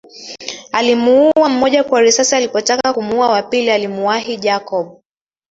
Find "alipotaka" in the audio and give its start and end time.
2.35-2.93